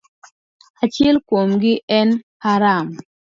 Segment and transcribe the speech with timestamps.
[0.83, 2.09] Achiel kuomgi en
[2.43, 2.87] Haran.